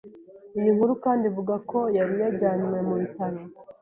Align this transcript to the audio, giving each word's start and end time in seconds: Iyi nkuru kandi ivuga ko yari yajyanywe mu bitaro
Iyi 0.57 0.69
nkuru 0.75 0.93
kandi 1.03 1.23
ivuga 1.29 1.55
ko 1.69 1.79
yari 1.97 2.13
yajyanywe 2.21 2.77
mu 2.87 2.95
bitaro 3.01 3.39